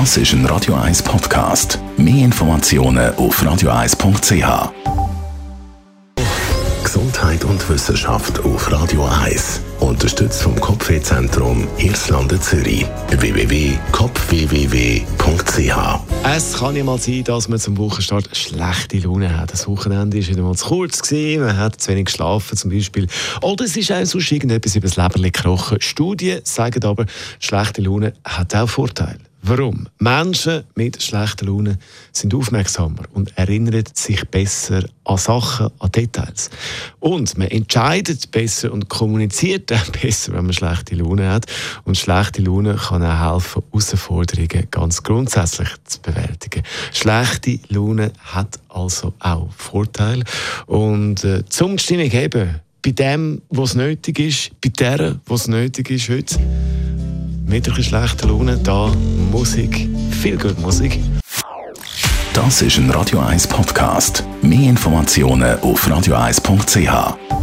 [0.00, 1.78] Das ist ein Radio 1 Podcast.
[1.96, 4.72] Mehr Informationen auf radio1.ch.
[6.82, 9.60] Gesundheit und Wissenschaft auf Radio 1.
[9.78, 12.84] Unterstützt vom Kopfwehzentrum Irlande Zürich.
[13.08, 15.76] www.kopfwww.ch
[16.24, 19.52] Es kann ja mal sein, dass man zum Wochenstart schlechte Laune hat.
[19.52, 23.06] Das Wochenende war wieder mal zu kurz, gewesen, man hat zu wenig geschlafen zum Beispiel.
[23.42, 25.80] Oder es ist auch sonst irgendetwas über das Leber gekrochen.
[25.80, 27.06] Studien sagen aber,
[27.38, 29.20] schlechte Laune hat auch Vorteile.
[29.46, 29.86] Warum?
[29.98, 31.76] Menschen mit schlechter Laune
[32.12, 36.48] sind aufmerksamer und erinnern sich besser an Sachen, an Details.
[36.98, 41.44] Und man entscheidet besser und kommuniziert dann besser, wenn man schlechte Laune hat.
[41.84, 46.62] Und schlechte Laune kann auch helfen, Herausforderungen ganz grundsätzlich zu bewältigen.
[46.94, 50.24] Schlechte Laune hat also auch Vorteile.
[50.64, 56.08] Und äh, zum Stimmung eben bei dem, was nötig ist, bei der, was nötig ist
[56.08, 56.38] heute,
[57.46, 58.92] mit einer schlechten Laune, da
[59.30, 61.00] Musik, viel gute Musik.
[62.32, 64.24] Das ist ein Radio 1 Podcast.
[64.42, 67.33] Mehr Informationen auf radio1.ch.